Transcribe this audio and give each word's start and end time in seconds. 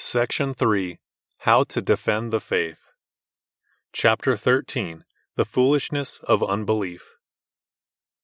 Section 0.00 0.54
3 0.54 1.00
How 1.38 1.64
to 1.64 1.82
Defend 1.82 2.32
the 2.32 2.40
Faith. 2.40 2.92
Chapter 3.92 4.36
13 4.36 5.02
The 5.34 5.44
Foolishness 5.44 6.20
of 6.22 6.40
Unbelief. 6.40 7.16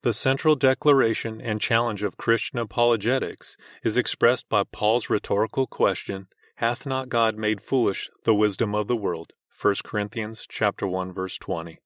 The 0.02 0.14
central 0.14 0.54
declaration 0.54 1.40
and 1.40 1.60
challenge 1.60 2.04
of 2.04 2.16
Christian 2.16 2.60
apologetics 2.60 3.56
is 3.82 3.96
expressed 3.96 4.48
by 4.48 4.62
Paul's 4.62 5.10
rhetorical 5.10 5.66
question, 5.66 6.28
Hath 6.58 6.86
not 6.86 7.08
God 7.08 7.36
made 7.36 7.60
foolish 7.60 8.08
the 8.22 8.36
wisdom 8.36 8.72
of 8.72 8.86
the 8.86 8.96
world? 8.96 9.32
1 9.60 9.74
Corinthians 9.82 10.46
chapter 10.48 10.86
1 10.86 11.12
verse 11.12 11.36
20. 11.38 11.80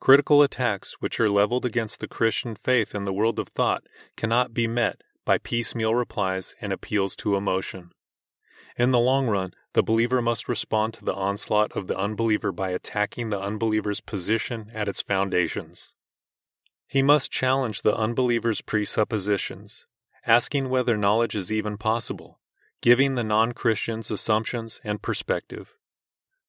Critical 0.00 0.42
attacks 0.42 0.96
which 1.00 1.18
are 1.18 1.30
leveled 1.30 1.64
against 1.64 2.00
the 2.00 2.08
Christian 2.08 2.54
faith 2.54 2.94
in 2.94 3.06
the 3.06 3.14
world 3.14 3.38
of 3.38 3.48
thought 3.48 3.86
cannot 4.18 4.52
be 4.52 4.66
met 4.66 5.00
by 5.24 5.38
piecemeal 5.38 5.94
replies 5.94 6.54
and 6.60 6.74
appeals 6.74 7.16
to 7.16 7.36
emotion. 7.36 7.90
In 8.78 8.92
the 8.92 9.00
long 9.00 9.26
run, 9.26 9.54
the 9.72 9.82
believer 9.82 10.22
must 10.22 10.48
respond 10.48 10.94
to 10.94 11.04
the 11.04 11.14
onslaught 11.14 11.72
of 11.72 11.88
the 11.88 11.98
unbeliever 11.98 12.52
by 12.52 12.70
attacking 12.70 13.28
the 13.28 13.40
unbeliever's 13.40 14.00
position 14.00 14.70
at 14.72 14.86
its 14.86 15.02
foundations. 15.02 15.92
He 16.86 17.02
must 17.02 17.32
challenge 17.32 17.82
the 17.82 17.96
unbeliever's 17.96 18.60
presuppositions, 18.60 19.86
asking 20.24 20.68
whether 20.68 20.96
knowledge 20.96 21.34
is 21.34 21.50
even 21.50 21.76
possible, 21.76 22.38
giving 22.80 23.16
the 23.16 23.24
non 23.24 23.50
Christians 23.50 24.12
assumptions 24.12 24.80
and 24.84 25.02
perspective. 25.02 25.74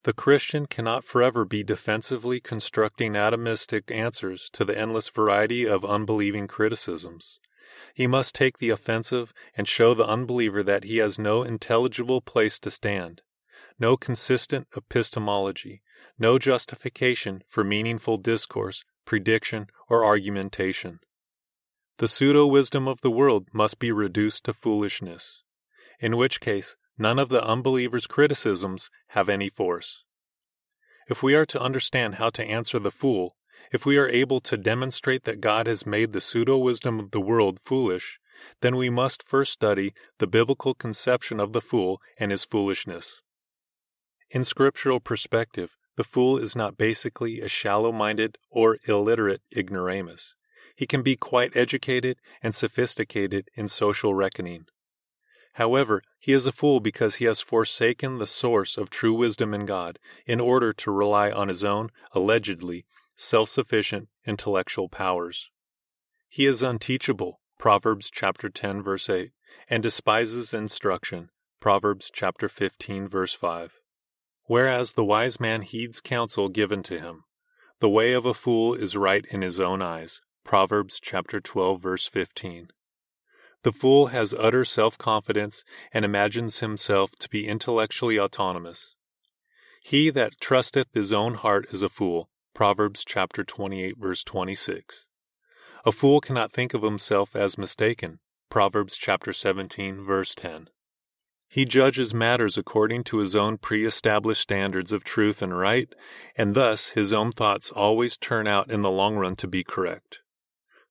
The 0.04 0.12
Christian 0.12 0.66
cannot 0.66 1.02
forever 1.02 1.44
be 1.44 1.64
defensively 1.64 2.38
constructing 2.38 3.14
atomistic 3.14 3.90
answers 3.90 4.48
to 4.52 4.64
the 4.64 4.78
endless 4.78 5.08
variety 5.08 5.66
of 5.66 5.84
unbelieving 5.84 6.46
criticisms. 6.46 7.40
He 7.94 8.06
must 8.06 8.34
take 8.34 8.58
the 8.58 8.70
offensive 8.70 9.32
and 9.56 9.66
show 9.66 9.94
the 9.94 10.06
unbeliever 10.06 10.62
that 10.62 10.84
he 10.84 10.98
has 10.98 11.18
no 11.18 11.42
intelligible 11.42 12.20
place 12.20 12.58
to 12.60 12.70
stand, 12.70 13.22
no 13.78 13.96
consistent 13.96 14.68
epistemology, 14.76 15.82
no 16.18 16.38
justification 16.38 17.42
for 17.48 17.64
meaningful 17.64 18.18
discourse, 18.18 18.84
prediction, 19.04 19.68
or 19.88 20.04
argumentation. 20.04 21.00
The 21.96 22.08
pseudo 22.08 22.46
wisdom 22.46 22.86
of 22.86 23.00
the 23.00 23.10
world 23.10 23.48
must 23.52 23.78
be 23.78 23.92
reduced 23.92 24.44
to 24.44 24.54
foolishness, 24.54 25.42
in 25.98 26.16
which 26.16 26.40
case 26.40 26.76
none 26.96 27.18
of 27.18 27.28
the 27.30 27.42
unbeliever's 27.42 28.06
criticisms 28.06 28.90
have 29.08 29.28
any 29.28 29.48
force. 29.48 30.04
If 31.08 31.22
we 31.22 31.34
are 31.34 31.46
to 31.46 31.60
understand 31.60 32.16
how 32.16 32.30
to 32.30 32.44
answer 32.44 32.78
the 32.78 32.90
fool, 32.90 33.36
if 33.70 33.86
we 33.86 33.96
are 33.96 34.08
able 34.08 34.40
to 34.40 34.56
demonstrate 34.56 35.24
that 35.24 35.40
God 35.40 35.66
has 35.66 35.86
made 35.86 36.12
the 36.12 36.20
pseudo 36.20 36.58
wisdom 36.58 36.98
of 36.98 37.10
the 37.10 37.20
world 37.20 37.60
foolish, 37.60 38.18
then 38.60 38.76
we 38.76 38.90
must 38.90 39.22
first 39.22 39.52
study 39.52 39.94
the 40.18 40.26
biblical 40.26 40.74
conception 40.74 41.38
of 41.38 41.52
the 41.52 41.60
fool 41.60 42.00
and 42.18 42.30
his 42.30 42.44
foolishness. 42.44 43.22
In 44.30 44.44
scriptural 44.44 45.00
perspective, 45.00 45.76
the 45.96 46.04
fool 46.04 46.38
is 46.38 46.56
not 46.56 46.78
basically 46.78 47.40
a 47.40 47.48
shallow 47.48 47.92
minded 47.92 48.38
or 48.50 48.78
illiterate 48.86 49.42
ignoramus. 49.54 50.34
He 50.74 50.86
can 50.86 51.02
be 51.02 51.16
quite 51.16 51.56
educated 51.56 52.16
and 52.42 52.54
sophisticated 52.54 53.48
in 53.54 53.68
social 53.68 54.14
reckoning. 54.14 54.66
However, 55.54 56.00
he 56.18 56.32
is 56.32 56.46
a 56.46 56.52
fool 56.52 56.80
because 56.80 57.16
he 57.16 57.24
has 57.26 57.40
forsaken 57.40 58.18
the 58.18 58.26
source 58.26 58.78
of 58.78 58.88
true 58.88 59.12
wisdom 59.12 59.52
in 59.52 59.66
God 59.66 59.98
in 60.24 60.40
order 60.40 60.72
to 60.72 60.90
rely 60.90 61.30
on 61.30 61.48
his 61.48 61.64
own, 61.64 61.90
allegedly, 62.12 62.86
self 63.22 63.50
sufficient 63.50 64.08
intellectual 64.24 64.88
powers. 64.88 65.50
He 66.26 66.46
is 66.46 66.62
unteachable, 66.62 67.42
Proverbs 67.58 68.10
chapter 68.10 68.48
10 68.48 68.82
verse 68.82 69.10
8, 69.10 69.32
and 69.68 69.82
despises 69.82 70.54
instruction, 70.54 71.28
Proverbs 71.60 72.10
chapter 72.10 72.48
15 72.48 73.08
verse 73.08 73.34
5. 73.34 73.78
Whereas 74.44 74.92
the 74.94 75.04
wise 75.04 75.38
man 75.38 75.60
heeds 75.60 76.00
counsel 76.00 76.48
given 76.48 76.82
to 76.84 76.98
him. 76.98 77.24
The 77.80 77.90
way 77.90 78.14
of 78.14 78.24
a 78.24 78.32
fool 78.32 78.72
is 78.72 78.96
right 78.96 79.26
in 79.26 79.42
his 79.42 79.60
own 79.60 79.82
eyes, 79.82 80.22
Proverbs 80.42 80.98
chapter 80.98 81.42
12 81.42 81.82
verse 81.82 82.06
15. 82.06 82.70
The 83.64 83.72
fool 83.72 84.06
has 84.06 84.32
utter 84.32 84.64
self 84.64 84.96
confidence 84.96 85.62
and 85.92 86.06
imagines 86.06 86.60
himself 86.60 87.10
to 87.18 87.28
be 87.28 87.46
intellectually 87.46 88.18
autonomous. 88.18 88.94
He 89.82 90.08
that 90.08 90.40
trusteth 90.40 90.88
his 90.94 91.12
own 91.12 91.34
heart 91.34 91.66
is 91.70 91.82
a 91.82 91.90
fool, 91.90 92.30
Proverbs 92.52 93.04
chapter 93.06 93.44
28 93.44 93.96
verse 93.96 94.24
26. 94.24 95.06
A 95.84 95.92
fool 95.92 96.20
cannot 96.20 96.52
think 96.52 96.74
of 96.74 96.82
himself 96.82 97.34
as 97.34 97.56
mistaken. 97.56 98.18
Proverbs 98.50 98.98
chapter 98.98 99.32
17 99.32 100.04
verse 100.04 100.34
10. 100.34 100.68
He 101.48 101.64
judges 101.64 102.12
matters 102.12 102.58
according 102.58 103.04
to 103.04 103.18
his 103.18 103.34
own 103.34 103.56
pre-established 103.56 104.42
standards 104.42 104.92
of 104.92 105.04
truth 105.04 105.42
and 105.42 105.56
right, 105.56 105.92
and 106.36 106.54
thus 106.54 106.90
his 106.90 107.12
own 107.12 107.32
thoughts 107.32 107.70
always 107.70 108.16
turn 108.16 108.46
out 108.46 108.70
in 108.70 108.82
the 108.82 108.90
long 108.90 109.16
run 109.16 109.36
to 109.36 109.48
be 109.48 109.64
correct. 109.64 110.18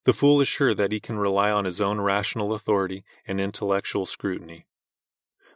The 0.06 0.14
fool 0.14 0.42
is 0.42 0.48
sure 0.48 0.74
that 0.74 0.92
he 0.92 1.00
can 1.00 1.20
rely 1.20 1.52
on 1.52 1.66
his 1.66 1.80
own 1.80 2.02
rational 2.02 2.54
authority 2.54 3.04
and 3.28 3.40
intellectual 3.40 4.06
scrutiny. 4.06 4.66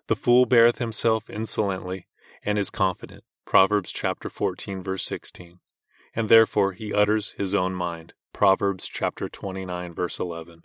The 0.08 0.16
fool 0.16 0.46
beareth 0.46 0.78
himself 0.78 1.30
insolently 1.30 2.08
and 2.44 2.58
is 2.58 2.70
confident. 2.70 3.24
Proverbs 3.46 3.91
chapter 3.91 4.30
14 4.30 4.84
verse 4.84 5.06
16 5.06 5.59
and 6.16 6.29
therefore 6.29 6.74
he 6.74 6.94
utters 6.94 7.31
his 7.38 7.53
own 7.53 7.74
mind. 7.74 8.13
Proverbs 8.34 8.88
chapter 8.88 9.29
29 9.29 9.94
verse 9.94 10.19
11. 10.19 10.63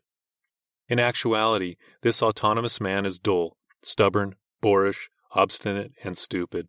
In 0.89 0.99
actuality, 0.99 1.77
this 2.03 2.23
autonomous 2.23 2.81
man 2.81 3.05
is 3.05 3.19
dull, 3.19 3.57
stubborn, 3.83 4.37
boorish, 4.61 5.11
obstinate, 5.33 5.93
and 6.03 6.17
stupid. 6.17 6.69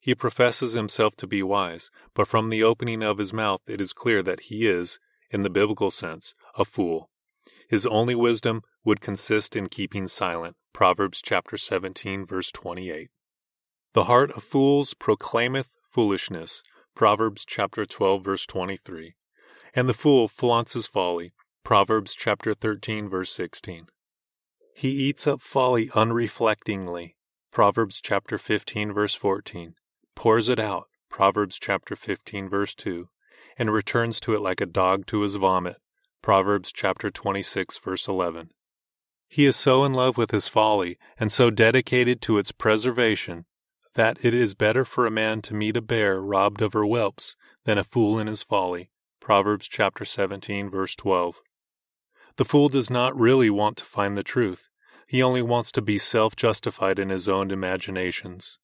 He 0.00 0.14
professes 0.14 0.72
himself 0.72 1.16
to 1.16 1.26
be 1.26 1.42
wise, 1.42 1.90
but 2.14 2.28
from 2.28 2.48
the 2.48 2.62
opening 2.62 3.02
of 3.02 3.18
his 3.18 3.32
mouth 3.32 3.60
it 3.66 3.80
is 3.80 3.92
clear 3.92 4.22
that 4.22 4.40
he 4.44 4.66
is, 4.66 4.98
in 5.30 5.42
the 5.42 5.50
biblical 5.50 5.90
sense, 5.90 6.34
a 6.54 6.64
fool. 6.64 7.10
His 7.68 7.84
only 7.84 8.14
wisdom 8.14 8.62
would 8.84 9.02
consist 9.02 9.54
in 9.54 9.68
keeping 9.68 10.08
silent. 10.08 10.56
Proverbs 10.72 11.20
chapter 11.22 11.58
17 11.58 12.24
verse 12.24 12.50
28. 12.52 13.10
The 13.92 14.04
heart 14.04 14.30
of 14.30 14.42
fools 14.42 14.94
proclaimeth 14.94 15.76
foolishness, 15.90 16.62
Proverbs 16.98 17.44
chapter 17.46 17.86
12 17.86 18.24
verse 18.24 18.44
23. 18.44 19.14
And 19.72 19.88
the 19.88 19.94
fool 19.94 20.26
flaunts 20.26 20.72
his 20.72 20.88
folly. 20.88 21.32
Proverbs 21.62 22.12
chapter 22.12 22.54
13 22.54 23.08
verse 23.08 23.30
16. 23.30 23.86
He 24.74 24.88
eats 24.88 25.24
up 25.24 25.40
folly 25.40 25.90
unreflectingly. 25.90 27.14
Proverbs 27.52 28.00
chapter 28.00 28.36
15 28.36 28.92
verse 28.92 29.14
14. 29.14 29.76
Pours 30.16 30.48
it 30.48 30.58
out. 30.58 30.88
Proverbs 31.08 31.56
chapter 31.60 31.94
15 31.94 32.48
verse 32.48 32.74
2. 32.74 33.08
And 33.56 33.72
returns 33.72 34.18
to 34.18 34.34
it 34.34 34.40
like 34.40 34.60
a 34.60 34.66
dog 34.66 35.06
to 35.06 35.20
his 35.20 35.36
vomit. 35.36 35.76
Proverbs 36.20 36.72
chapter 36.72 37.12
26 37.12 37.78
verse 37.78 38.08
11. 38.08 38.50
He 39.28 39.46
is 39.46 39.54
so 39.54 39.84
in 39.84 39.92
love 39.92 40.18
with 40.18 40.32
his 40.32 40.48
folly 40.48 40.98
and 41.16 41.30
so 41.30 41.48
dedicated 41.48 42.20
to 42.22 42.38
its 42.38 42.50
preservation 42.50 43.44
that 43.98 44.24
it 44.24 44.32
is 44.32 44.54
better 44.54 44.84
for 44.84 45.06
a 45.06 45.10
man 45.10 45.42
to 45.42 45.52
meet 45.52 45.76
a 45.76 45.82
bear 45.82 46.20
robbed 46.20 46.62
of 46.62 46.72
her 46.72 46.84
whelps 46.84 47.34
than 47.64 47.78
a 47.78 47.82
fool 47.82 48.16
in 48.16 48.28
his 48.28 48.44
folly. 48.44 48.92
Proverbs 49.20 49.66
chapter 49.66 50.04
17 50.04 50.70
verse 50.70 50.94
12. 50.94 51.40
The 52.36 52.44
fool 52.44 52.68
does 52.68 52.90
not 52.90 53.18
really 53.18 53.50
want 53.50 53.76
to 53.78 53.84
find 53.84 54.16
the 54.16 54.22
truth. 54.22 54.68
He 55.08 55.20
only 55.20 55.42
wants 55.42 55.72
to 55.72 55.82
be 55.82 55.98
self-justified 55.98 57.00
in 57.00 57.08
his 57.08 57.28
own 57.28 57.50
imaginations. 57.50 58.56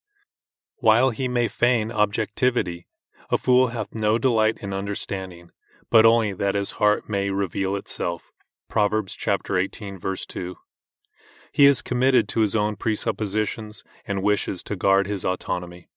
While 0.77 1.09
he 1.09 1.27
may 1.27 1.49
feign 1.49 1.91
objectivity, 1.91 2.87
a 3.29 3.37
fool 3.37 3.67
hath 3.67 3.93
no 3.93 4.17
delight 4.17 4.59
in 4.59 4.71
understanding, 4.71 5.49
but 5.89 6.05
only 6.05 6.31
that 6.31 6.55
his 6.55 6.71
heart 6.79 7.09
may 7.09 7.29
reveal 7.29 7.75
itself. 7.75 8.31
Proverbs 8.69 9.13
chapter 9.13 9.57
18 9.57 9.99
verse 9.99 10.25
2. 10.25 10.55
He 11.55 11.67
is 11.67 11.81
committed 11.81 12.27
to 12.27 12.41
his 12.41 12.53
own 12.53 12.75
presuppositions 12.75 13.85
and 14.05 14.21
wishes 14.21 14.61
to 14.63 14.75
guard 14.75 15.07
his 15.07 15.23
autonomy. 15.23 15.87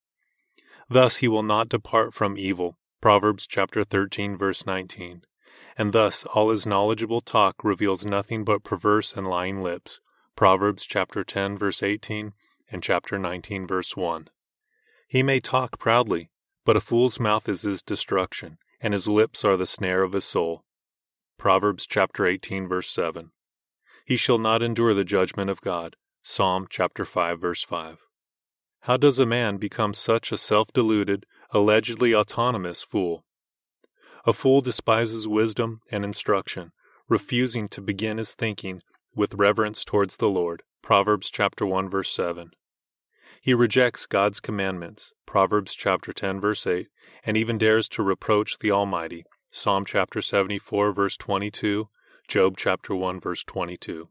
Thus 0.89 1.17
he 1.17 1.27
will 1.27 1.43
not 1.43 1.69
depart 1.69 2.15
from 2.15 2.39
evil. 2.39 2.79
Proverbs 3.01 3.45
chapter 3.45 3.83
13 3.83 4.37
verse 4.37 4.65
19. 4.67 5.23
And 5.77 5.93
thus 5.93 6.25
all 6.27 6.51
his 6.51 6.65
knowledgeable 6.65 7.21
talk 7.21 7.65
reveals 7.65 8.07
nothing 8.07 8.45
but 8.45 8.63
perverse 8.63 9.13
and 9.17 9.27
lying 9.27 9.61
lips. 9.61 9.99
Proverbs 10.37 10.87
chapter 10.87 11.25
10 11.25 11.59
verse 11.59 11.83
18 11.83 12.35
and 12.71 12.81
chapter 12.81 13.19
19 13.19 13.67
verse 13.67 13.97
1. 13.97 14.29
He 15.09 15.25
may 15.25 15.41
talk 15.41 15.81
proudly, 15.81 16.31
but 16.65 16.77
a 16.77 16.81
fool's 16.81 17.19
mouth 17.19 17.49
is 17.49 17.63
his 17.63 17.83
destruction, 17.83 18.59
and 18.81 18.95
his 18.95 19.09
lips 19.09 19.45
are 19.45 19.57
the 19.57 19.67
snare 19.67 20.05
of 20.05 20.13
his 20.13 20.25
soul. 20.25 20.63
Proverbs 21.37 21.85
chapter 21.85 22.27
18 22.27 22.69
verse 22.69 22.89
7. 22.89 23.33
He 24.09 24.17
shall 24.17 24.39
not 24.39 24.63
endure 24.63 24.95
the 24.95 25.05
judgment 25.05 25.51
of 25.51 25.61
God. 25.61 25.95
Psalm 26.23 26.67
chapter 26.71 27.05
5 27.05 27.39
verse 27.39 27.63
5. 27.63 27.99
How 28.81 28.97
does 28.97 29.19
a 29.19 29.27
man 29.27 29.59
become 29.59 29.93
such 29.93 30.33
a 30.33 30.39
self-deluded, 30.39 31.27
allegedly 31.51 32.15
autonomous 32.15 32.81
fool? 32.81 33.27
A 34.25 34.33
fool 34.33 34.63
despises 34.63 35.29
wisdom 35.29 35.83
and 35.93 36.07
instruction, 36.07 36.73
refusing 37.07 37.69
to 37.69 37.83
begin 37.83 38.17
his 38.17 38.33
thinking 38.33 38.81
with 39.15 39.35
reverence 39.35 39.85
towards 39.85 40.17
the 40.17 40.31
Lord. 40.31 40.63
Proverbs 40.83 41.31
chapter 41.31 41.67
1 41.67 41.91
verse 41.91 42.11
7. 42.11 42.53
He 43.43 43.53
rejects 43.53 44.07
God's 44.07 44.41
commandments, 44.41 45.13
Proverbs 45.27 45.75
chapter 45.75 46.15
10 46.15 46.41
verse 46.41 46.67
8, 46.67 46.89
and 47.25 47.37
even 47.37 47.59
dares 47.59 47.91
to 47.91 48.03
reproach 48.03 48.57
the 48.59 48.71
Almighty, 48.71 49.27
Psalm 49.53 49.85
chapter 49.85 50.23
74 50.23 50.93
verse 50.93 51.19
22, 51.19 51.91
Job 52.29 52.59
chapter 52.59 52.95
1 52.95 53.21
verse 53.21 53.43
22. 53.43 54.11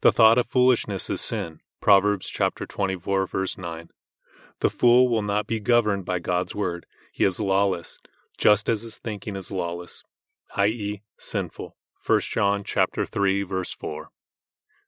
The 0.00 0.10
thought 0.10 0.38
of 0.38 0.46
foolishness 0.46 1.10
is 1.10 1.20
sin, 1.20 1.60
Proverbs 1.82 2.30
chapter 2.30 2.64
24 2.64 3.26
verse 3.26 3.58
9. 3.58 3.90
The 4.60 4.70
fool 4.70 5.10
will 5.10 5.20
not 5.20 5.46
be 5.46 5.60
governed 5.60 6.06
by 6.06 6.18
God's 6.18 6.54
word. 6.54 6.86
He 7.12 7.24
is 7.24 7.38
lawless, 7.38 7.98
just 8.38 8.70
as 8.70 8.80
his 8.80 8.96
thinking 8.96 9.36
is 9.36 9.50
lawless, 9.50 10.02
i.e., 10.56 11.02
sinful. 11.18 11.76
1 12.06 12.20
John 12.22 12.64
chapter 12.64 13.04
3 13.04 13.42
verse 13.42 13.74
4. 13.74 14.08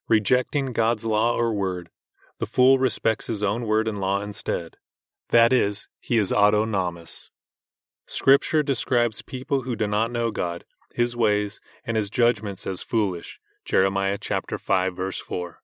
Rejecting 0.09 0.73
God's 0.73 1.05
law 1.05 1.37
or 1.37 1.53
word, 1.53 1.91
the 2.39 2.47
fool 2.47 2.79
respects 2.79 3.27
his 3.27 3.43
own 3.43 3.67
word 3.67 3.87
and 3.87 4.01
law 4.01 4.23
instead. 4.23 4.79
That 5.29 5.53
is, 5.53 5.87
he 6.01 6.17
is 6.17 6.33
autonomous. 6.33 7.29
Scripture 8.07 8.63
describes 8.63 9.21
people 9.21 9.65
who 9.65 9.77
do 9.77 9.87
not 9.87 10.11
know 10.11 10.31
God, 10.31 10.65
his 10.99 11.15
ways, 11.15 11.61
and 11.87 11.97
his 11.97 12.11
judgments 12.11 12.67
as 12.67 12.83
foolish. 12.83 13.39
Jeremiah 13.65 14.19
chapter 14.21 14.59
5 14.59 14.97
verse 14.97 15.21
4. 15.21 15.61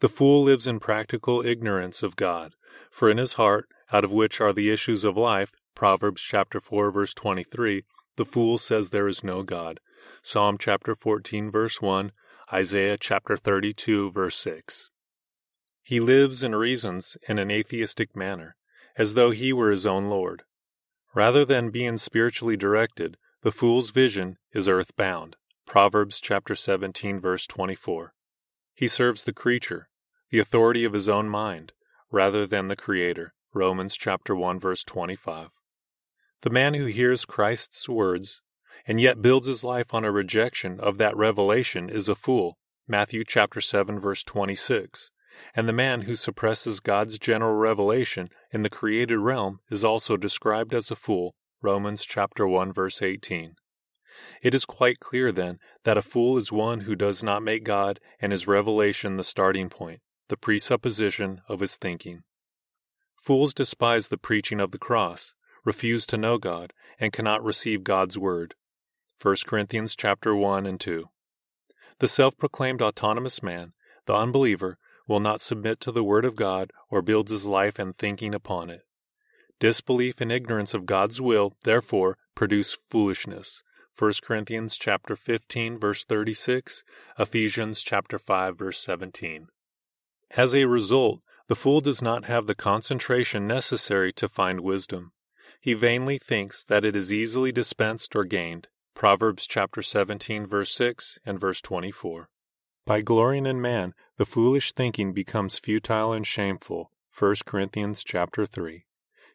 The 0.00 0.08
fool 0.08 0.44
lives 0.44 0.66
in 0.66 0.80
practical 0.80 1.44
ignorance 1.44 2.02
of 2.02 2.16
God, 2.16 2.54
for 2.90 3.10
in 3.10 3.18
his 3.18 3.34
heart, 3.34 3.68
out 3.92 4.02
of 4.02 4.10
which 4.10 4.40
are 4.40 4.54
the 4.54 4.70
issues 4.70 5.04
of 5.04 5.14
life, 5.14 5.52
Proverbs 5.74 6.22
chapter 6.22 6.58
4 6.58 6.90
verse 6.90 7.12
23, 7.12 7.84
the 8.16 8.24
fool 8.24 8.56
says 8.56 8.88
there 8.88 9.08
is 9.08 9.22
no 9.22 9.42
God. 9.42 9.78
Psalm 10.22 10.56
chapter 10.56 10.94
14 10.94 11.50
verse 11.50 11.82
1, 11.82 12.10
Isaiah 12.50 12.96
chapter 12.96 13.36
32 13.36 14.10
verse 14.10 14.36
6. 14.36 14.88
He 15.82 16.00
lives 16.00 16.42
and 16.42 16.58
reasons 16.58 17.18
in 17.28 17.38
an 17.38 17.50
atheistic 17.50 18.16
manner, 18.16 18.56
as 18.96 19.12
though 19.12 19.32
he 19.32 19.52
were 19.52 19.70
his 19.70 19.84
own 19.84 20.06
Lord. 20.06 20.44
Rather 21.14 21.44
than 21.44 21.68
being 21.68 21.98
spiritually 21.98 22.56
directed, 22.56 23.18
the 23.42 23.50
fool's 23.50 23.90
vision 23.90 24.38
is 24.52 24.68
earthbound. 24.68 25.34
Proverbs 25.66 26.20
chapter 26.20 26.54
17 26.54 27.18
verse 27.18 27.44
24. 27.48 28.14
He 28.72 28.86
serves 28.86 29.24
the 29.24 29.32
creature, 29.32 29.88
the 30.30 30.38
authority 30.38 30.84
of 30.84 30.92
his 30.92 31.08
own 31.08 31.28
mind, 31.28 31.72
rather 32.12 32.46
than 32.46 32.68
the 32.68 32.76
creator. 32.76 33.34
Romans 33.52 33.96
chapter 33.96 34.36
1 34.36 34.60
verse 34.60 34.84
25. 34.84 35.48
The 36.42 36.50
man 36.50 36.74
who 36.74 36.86
hears 36.86 37.24
Christ's 37.24 37.88
words 37.88 38.40
and 38.86 39.00
yet 39.00 39.20
builds 39.20 39.48
his 39.48 39.64
life 39.64 39.92
on 39.92 40.04
a 40.04 40.12
rejection 40.12 40.78
of 40.78 40.98
that 40.98 41.16
revelation 41.16 41.90
is 41.90 42.08
a 42.08 42.14
fool. 42.14 42.58
Matthew 42.86 43.24
chapter 43.24 43.60
7 43.60 43.98
verse 43.98 44.22
26 44.22 45.10
and 45.56 45.68
the 45.68 45.72
man 45.72 46.02
who 46.02 46.14
suppresses 46.14 46.78
God's 46.78 47.18
general 47.18 47.54
revelation 47.54 48.28
in 48.52 48.62
the 48.62 48.70
created 48.70 49.18
realm 49.18 49.58
is 49.68 49.82
also 49.82 50.16
described 50.16 50.72
as 50.72 50.92
a 50.92 50.96
fool. 50.96 51.34
Romans 51.64 52.04
chapter 52.04 52.44
1 52.44 52.72
verse 52.72 53.00
18. 53.00 53.54
It 54.42 54.52
is 54.52 54.64
quite 54.64 54.98
clear 54.98 55.30
then 55.30 55.60
that 55.84 55.96
a 55.96 56.02
fool 56.02 56.36
is 56.36 56.50
one 56.50 56.80
who 56.80 56.96
does 56.96 57.22
not 57.22 57.44
make 57.44 57.62
God 57.62 58.00
and 58.20 58.32
his 58.32 58.48
revelation 58.48 59.16
the 59.16 59.22
starting 59.22 59.68
point, 59.68 60.00
the 60.28 60.36
presupposition 60.36 61.40
of 61.48 61.60
his 61.60 61.76
thinking. 61.76 62.24
Fools 63.22 63.54
despise 63.54 64.08
the 64.08 64.18
preaching 64.18 64.58
of 64.58 64.72
the 64.72 64.78
cross, 64.78 65.34
refuse 65.64 66.04
to 66.06 66.16
know 66.16 66.36
God, 66.36 66.72
and 66.98 67.12
cannot 67.12 67.44
receive 67.44 67.84
God's 67.84 68.18
word. 68.18 68.56
1 69.20 69.36
Corinthians 69.46 69.94
chapter 69.94 70.34
1 70.34 70.66
and 70.66 70.80
2. 70.80 71.04
The 72.00 72.08
self-proclaimed 72.08 72.82
autonomous 72.82 73.40
man, 73.40 73.72
the 74.06 74.14
unbeliever, 74.14 74.78
will 75.06 75.20
not 75.20 75.40
submit 75.40 75.78
to 75.80 75.92
the 75.92 76.02
Word 76.02 76.24
of 76.24 76.34
God 76.34 76.72
or 76.90 77.02
builds 77.02 77.30
his 77.30 77.46
life 77.46 77.78
and 77.78 77.96
thinking 77.96 78.34
upon 78.34 78.68
it. 78.68 78.82
Disbelief 79.62 80.20
and 80.20 80.32
ignorance 80.32 80.74
of 80.74 80.86
God's 80.86 81.20
will, 81.20 81.54
therefore, 81.62 82.18
produce 82.34 82.72
foolishness. 82.72 83.62
1 83.96 84.14
Corinthians 84.20 84.76
chapter 84.76 85.14
15 85.14 85.78
verse 85.78 86.02
36, 86.02 86.82
Ephesians 87.16 87.80
chapter 87.80 88.18
5 88.18 88.58
verse 88.58 88.80
17. 88.80 89.46
As 90.32 90.52
a 90.52 90.64
result, 90.64 91.20
the 91.46 91.54
fool 91.54 91.80
does 91.80 92.02
not 92.02 92.24
have 92.24 92.48
the 92.48 92.56
concentration 92.56 93.46
necessary 93.46 94.12
to 94.14 94.28
find 94.28 94.62
wisdom. 94.62 95.12
He 95.60 95.74
vainly 95.74 96.18
thinks 96.18 96.64
that 96.64 96.84
it 96.84 96.96
is 96.96 97.12
easily 97.12 97.52
dispensed 97.52 98.16
or 98.16 98.24
gained. 98.24 98.66
Proverbs 98.96 99.46
chapter 99.46 99.80
17 99.80 100.44
verse 100.44 100.74
6 100.74 101.20
and 101.24 101.38
verse 101.38 101.60
24. 101.60 102.28
By 102.84 103.00
glorying 103.00 103.46
in 103.46 103.60
man, 103.60 103.94
the 104.16 104.26
foolish 104.26 104.72
thinking 104.72 105.12
becomes 105.12 105.60
futile 105.60 106.12
and 106.12 106.26
shameful. 106.26 106.90
1 107.16 107.36
Corinthians 107.46 108.02
chapter 108.02 108.44
3. 108.44 108.86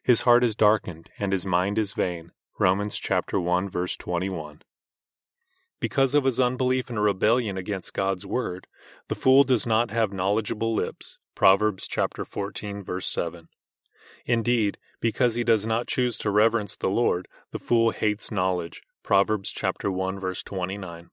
His 0.08 0.22
heart 0.22 0.42
is 0.42 0.56
darkened 0.56 1.10
and 1.18 1.32
his 1.32 1.44
mind 1.44 1.76
is 1.76 1.92
vain. 1.92 2.32
Romans 2.58 2.96
chapter 2.96 3.38
1 3.38 3.68
verse 3.68 3.94
21. 3.94 4.62
Because 5.80 6.14
of 6.14 6.24
his 6.24 6.40
unbelief 6.40 6.88
and 6.88 7.02
rebellion 7.02 7.58
against 7.58 7.92
God's 7.92 8.24
word, 8.24 8.68
the 9.08 9.14
fool 9.14 9.44
does 9.44 9.66
not 9.66 9.90
have 9.90 10.10
knowledgeable 10.10 10.72
lips. 10.72 11.18
Proverbs 11.34 11.86
chapter 11.86 12.24
14 12.24 12.82
verse 12.82 13.06
7. 13.06 13.48
Indeed, 14.24 14.78
because 14.98 15.34
he 15.34 15.44
does 15.44 15.66
not 15.66 15.88
choose 15.88 16.16
to 16.16 16.30
reverence 16.30 16.74
the 16.74 16.88
Lord, 16.88 17.28
the 17.50 17.58
fool 17.58 17.90
hates 17.90 18.30
knowledge. 18.30 18.80
Proverbs 19.02 19.50
chapter 19.50 19.92
1 19.92 20.18
verse 20.18 20.42
29. 20.42 21.10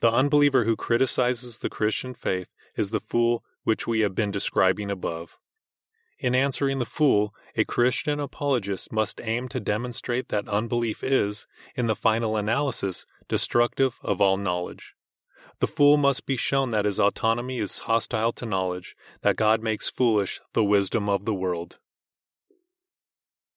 The 0.00 0.12
unbeliever 0.12 0.64
who 0.64 0.74
criticizes 0.74 1.58
the 1.58 1.70
Christian 1.70 2.12
faith 2.12 2.48
is 2.74 2.90
the 2.90 2.98
fool 2.98 3.44
which 3.62 3.86
we 3.86 4.00
have 4.00 4.16
been 4.16 4.32
describing 4.32 4.90
above. 4.90 5.36
In 6.22 6.36
answering 6.36 6.78
the 6.78 6.86
fool, 6.86 7.34
a 7.56 7.64
Christian 7.64 8.20
apologist 8.20 8.92
must 8.92 9.20
aim 9.24 9.48
to 9.48 9.58
demonstrate 9.58 10.28
that 10.28 10.48
unbelief 10.48 11.02
is, 11.02 11.48
in 11.74 11.88
the 11.88 11.96
final 11.96 12.36
analysis, 12.36 13.04
destructive 13.26 13.98
of 14.02 14.20
all 14.20 14.36
knowledge. 14.36 14.94
The 15.58 15.66
fool 15.66 15.96
must 15.96 16.24
be 16.24 16.36
shown 16.36 16.70
that 16.70 16.84
his 16.84 17.00
autonomy 17.00 17.58
is 17.58 17.80
hostile 17.90 18.32
to 18.34 18.46
knowledge, 18.46 18.94
that 19.22 19.34
God 19.34 19.64
makes 19.64 19.90
foolish 19.90 20.40
the 20.52 20.62
wisdom 20.62 21.08
of 21.08 21.24
the 21.24 21.34
world. 21.34 21.78